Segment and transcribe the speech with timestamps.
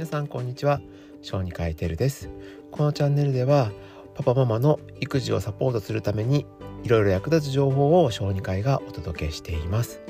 [0.00, 0.80] 皆さんこんにちは。
[1.20, 2.30] 小児科医テルです。
[2.70, 3.70] このチャンネルでは
[4.14, 6.46] パパママの育児をサポートするために
[6.82, 10.00] いろいろ役立つ情報を小児科医がお届けしています。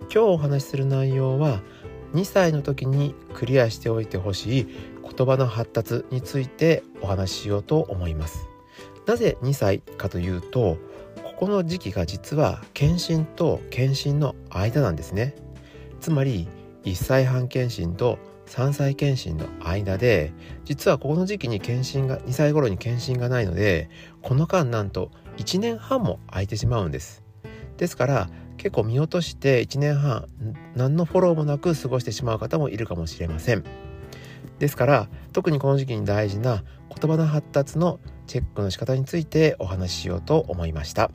[0.00, 1.62] 今日お話しする内容は
[2.14, 4.66] 2歳の時にクリアしておいてほしい
[5.04, 8.48] 言葉の発達についてお話ししようと思います。
[9.06, 10.78] なぜ2歳かというと
[11.22, 15.36] ここの時期が実は検診と検診の間なんですね。
[16.00, 16.48] つまり
[16.82, 18.18] 1歳半検診と
[18.48, 20.32] 3歳検診の間で
[20.64, 23.90] 実はここの時期に検診が2歳頃に検診がないので
[24.22, 27.22] この間なんと1年半も空いてしまうんです。
[27.76, 30.26] ですから結構見落として1年半
[30.74, 33.64] 何のフォローもなく過ごしてしまう方もいるかもしれません。
[34.58, 41.10] ですから特にこの時期に大事な言葉の発達のチェックの仕方についてお話ししようと思いました。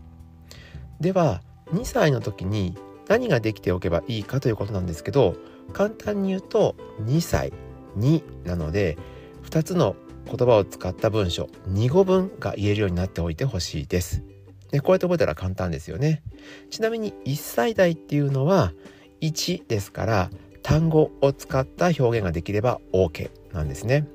[1.01, 5.35] では2歳の時に何ができておけばいいかということなんですけど
[5.73, 7.53] 簡単に言うと2歳
[7.97, 8.97] 2なので
[9.43, 14.23] 2つの言葉を使った文章2語分が言えるようになっておいてほしいです。
[14.71, 16.23] でこうやって覚えたら簡単ですよね。
[16.71, 18.73] ちなみに1歳代っていうのは
[19.21, 20.29] 1ですから
[20.63, 24.07] 単語を使った表現ができれば OK なんですね。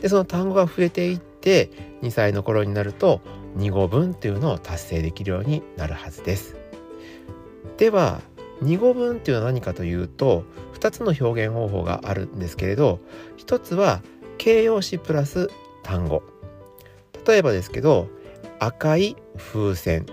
[0.00, 1.70] でその単語が増えていって
[2.02, 3.20] 2歳の頃になると
[3.56, 6.56] 2語分というのを達成できるようになるはずです。
[7.78, 8.20] では
[8.62, 13.00] 2語分っていうのは何かというと2つの表現方法があるんですけれど
[13.38, 14.02] 1つは
[14.36, 15.48] 形容詞プラス
[15.82, 16.22] 単語。
[17.26, 18.08] 例えばですけど
[18.58, 20.06] 赤い風船。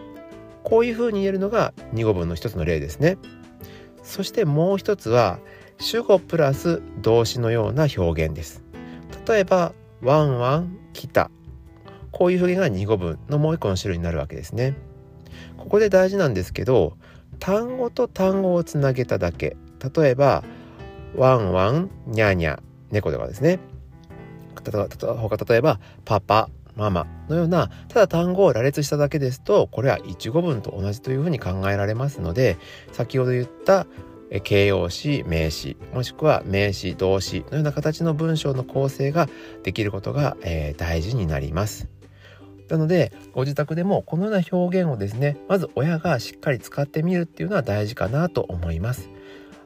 [0.63, 3.17] こういう風に言えるのが2語分の一つの例ですね。
[4.03, 5.39] そしてもう一つは
[5.79, 8.63] 主語プラス動詞のような表現です。
[9.27, 11.29] 例えばワンワン来た。
[12.11, 14.75] こういう表現が2語分のもう一個の種類になるわけですね。
[15.57, 16.97] ここで大事なんですけど
[17.35, 19.57] 単語と単語をつなげただけ
[19.95, 20.43] 例えば
[21.15, 22.59] ワンワンニャニャ
[22.91, 23.59] 猫とかですね
[24.55, 32.57] 他例えばパパママのようなただ単語を羅列しただけですとこれは一語文と同じというふうに考えられますので
[32.91, 33.87] 先ほど言った
[34.43, 39.29] 形容詞名詞もしくは名詞動詞のような形の文章の構成が
[39.63, 41.87] できることが、えー、大事になります。
[42.69, 49.09] なのでご自宅でもこのような表現をですねまず親がしっかり使ってみるっていうのは大事かなと思います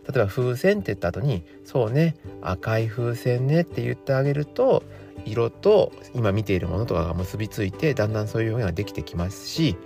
[0.08, 4.84] 例えば風船って言った後にそうね赤い風船ねって言ってあげると
[5.26, 9.78] 色と今見ているものとかが結びついてだんだんそういう表現ができてきますし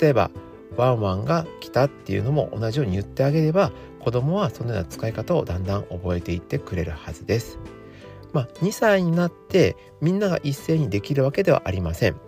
[0.00, 0.30] 例えば
[0.76, 7.58] ワンワンが来たっていうのも同じように言ってあげれば子供はそのような使い方をだんだん覚えていってくれるはずです。
[8.32, 12.27] まあ、2歳になってみんなが一斉にできるわけではありません。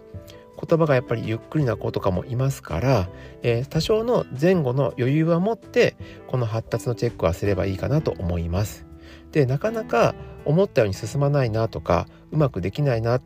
[0.67, 3.09] 言葉がやっぱりゆっくりな子とかもいますから、
[3.43, 8.87] えー、多少の前後の余裕は持ってこの発達のチェックはすればいいかなと思います。
[9.33, 13.21] でなかなか思ったように進まないなとかうまくできないな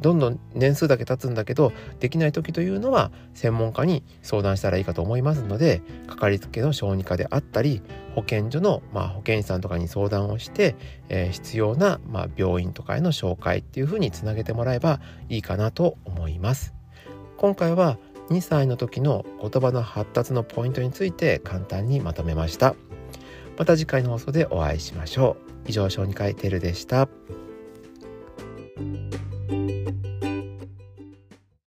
[0.00, 7.82] どんどん年数だけ経つんだけどできない時というのは専門家に相談したらいいかと思いますのでかかりつけの小児科であったり
[8.18, 10.74] 保健所の、まあ、保健師さんとかに相談をして、
[11.08, 16.74] えー、必要な、まあ、病院とかへの紹介っていうふうにつなげてもらえばいいかなと思います。
[17.36, 17.96] 今回は
[18.30, 22.74] 2歳の時の言葉の発達のポイントについて簡単にまとめました。
[23.56, 25.36] また次回の放送でお会いしましょ
[25.66, 25.70] う。
[25.70, 27.08] 以上小児科医テルでした。